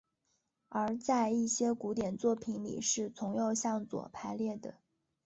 [0.69, 4.73] 而在一些古典作品里是从右向左排列的。